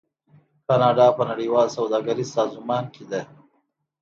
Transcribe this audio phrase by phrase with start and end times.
[0.67, 3.21] کاناډا په نړیوال سوداګریز سازمان کې دی.